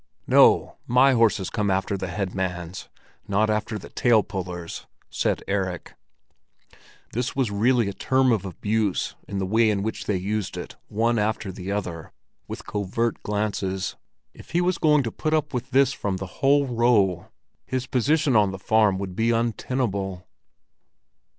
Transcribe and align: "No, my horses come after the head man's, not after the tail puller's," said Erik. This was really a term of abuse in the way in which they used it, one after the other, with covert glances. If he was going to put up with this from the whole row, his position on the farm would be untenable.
"No, 0.25 0.77
my 0.87 1.11
horses 1.11 1.51
come 1.51 1.69
after 1.69 1.95
the 1.95 2.07
head 2.07 2.33
man's, 2.33 2.89
not 3.27 3.51
after 3.51 3.77
the 3.77 3.89
tail 3.89 4.23
puller's," 4.23 4.87
said 5.11 5.43
Erik. 5.47 5.93
This 7.13 7.35
was 7.35 7.51
really 7.51 7.87
a 7.87 7.93
term 7.93 8.31
of 8.31 8.43
abuse 8.43 9.13
in 9.27 9.37
the 9.37 9.45
way 9.45 9.69
in 9.69 9.83
which 9.83 10.05
they 10.07 10.17
used 10.17 10.57
it, 10.57 10.75
one 10.87 11.19
after 11.19 11.51
the 11.51 11.71
other, 11.71 12.11
with 12.47 12.65
covert 12.65 13.21
glances. 13.21 13.95
If 14.33 14.49
he 14.53 14.59
was 14.59 14.79
going 14.79 15.03
to 15.03 15.11
put 15.11 15.35
up 15.35 15.53
with 15.53 15.69
this 15.69 15.93
from 15.93 16.17
the 16.17 16.25
whole 16.41 16.65
row, 16.65 17.27
his 17.67 17.85
position 17.85 18.35
on 18.35 18.49
the 18.51 18.57
farm 18.57 18.97
would 18.97 19.15
be 19.15 19.29
untenable. 19.29 20.25